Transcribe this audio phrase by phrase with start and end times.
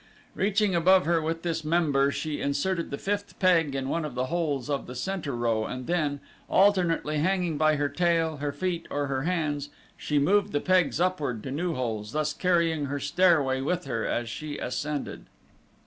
[0.33, 4.25] Reaching above her with this member she inserted the fifth peg in one of the
[4.33, 9.05] holes of the center row and then, alternately hanging by her tail, her feet, or
[9.05, 13.85] her hands, she moved the pegs upward to new holes, thus carrying her stairway with
[13.85, 15.27] her as she ascended.